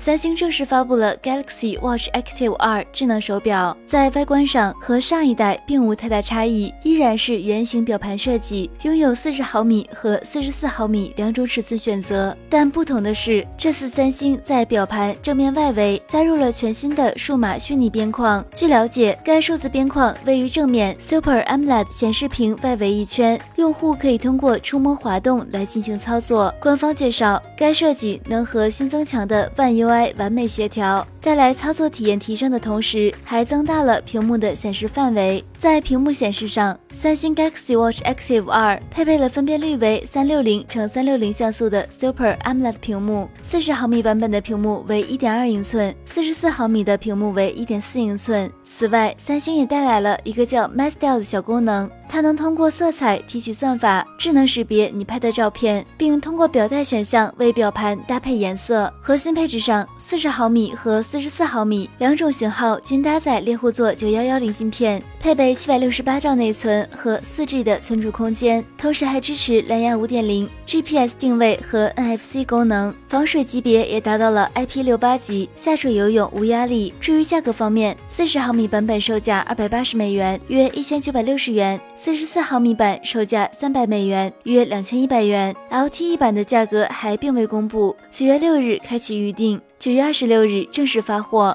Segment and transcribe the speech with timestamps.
[0.00, 12.34] 三星正式发布了 Galaxy Watch Active 2智能手表，在外观上和上一代并无太大差异，依然是圆形表盘设计，拥有四十毫米和四十四毫米两种尺寸选择。
[12.48, 18.42] 但不同的是，这次三星在表盘正面外围加入了全新的数码虚拟边框。
[18.54, 26.54] 据了解，该数字边框位于正面 Super AMOLED 显示屏外围一圈，用户可以通过触摸滑动来进行操作。
[26.58, 30.12] 官方介绍，该设计能和新增强的万 U。
[30.16, 35.44] 完美协调，带来操作体验提升的同时，还增大了屏幕的显示范围。
[35.58, 48.50] 在屏幕显示上，三星 Galaxy Watch Active 2配备了分辨率为三六零乘三六零像素的 Super AMOLED 屏幕，四十毫米版本的屏幕为一点二英寸，四十四毫米的屏幕为一点四英寸。
[48.64, 51.90] 此外，三星也带来了一个叫 My Style 的小功能。
[52.12, 58.92] 它能通过色彩提取算法，智能识别你拍的照片，并通过表带选项为表盘搭配颜色。
[59.00, 72.92] 核心配置上，四十毫米和四十四毫米两种型号均搭载猎户座九幺幺零芯片，配备七百六十八兆内存和四 G 的存储空间，同时还支持蓝牙五点零、GPS 定位和 NFC 功能。
[73.06, 76.94] 防水级别也达到了 IP 六八级，下水游泳无压力。
[77.02, 81.78] 至于价格方面，四十毫米版本售价二百八十美元，约一千九百六十元。
[81.96, 85.54] 四十四毫米版售价三百美元，约两千一百元。
[85.70, 91.54] LTE 版的价格还并未公布，九月六日开启预定，九月二十六日正式发货。